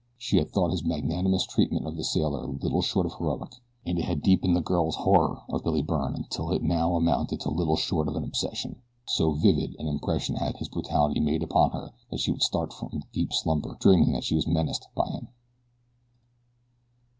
[0.17, 3.51] She had thought his magnanimous treatment of the sailor little short of heroic;
[3.85, 7.51] and it had deepened the girl's horror of Billy Byrne until it now amounted to
[7.51, 8.77] little short of an obsession.
[9.05, 13.03] So vivid an impression had his brutality made upon her that she would start from
[13.13, 15.27] deep slumber, dreaming that she was menaced by him.